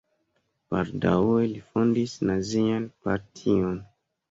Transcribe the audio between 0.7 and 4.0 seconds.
Baldaŭe li fondis nazian partion.